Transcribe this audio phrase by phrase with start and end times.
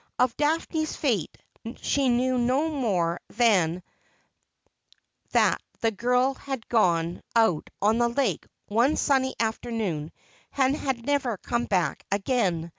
[0.17, 1.37] Of Daphne's fate
[1.79, 3.83] she knew no more than
[5.29, 10.11] that the girl had gone out on the lake one sunny afternoon
[10.57, 12.69] and had never come back again.